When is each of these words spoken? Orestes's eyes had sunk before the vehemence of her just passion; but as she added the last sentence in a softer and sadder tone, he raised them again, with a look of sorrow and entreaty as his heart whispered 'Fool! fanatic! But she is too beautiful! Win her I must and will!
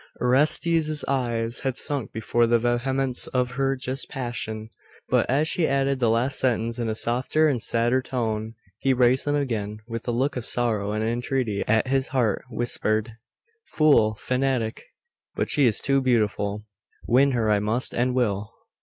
Orestes's 0.19 1.05
eyes 1.07 1.59
had 1.59 1.77
sunk 1.77 2.11
before 2.11 2.47
the 2.47 2.57
vehemence 2.57 3.27
of 3.27 3.51
her 3.51 3.75
just 3.75 4.09
passion; 4.09 4.71
but 5.09 5.29
as 5.29 5.47
she 5.47 5.67
added 5.67 5.99
the 5.99 6.09
last 6.09 6.39
sentence 6.39 6.79
in 6.79 6.89
a 6.89 6.95
softer 6.95 7.47
and 7.47 7.61
sadder 7.61 8.01
tone, 8.01 8.55
he 8.79 8.95
raised 8.95 9.25
them 9.25 9.35
again, 9.35 9.77
with 9.87 10.07
a 10.07 10.11
look 10.11 10.35
of 10.35 10.47
sorrow 10.47 10.91
and 10.91 11.03
entreaty 11.03 11.63
as 11.67 11.83
his 11.85 12.07
heart 12.07 12.43
whispered 12.49 13.11
'Fool! 13.63 14.15
fanatic! 14.19 14.85
But 15.35 15.51
she 15.51 15.67
is 15.67 15.79
too 15.79 16.01
beautiful! 16.01 16.63
Win 17.07 17.33
her 17.33 17.51
I 17.51 17.59
must 17.59 17.93
and 17.93 18.15
will! 18.15 18.55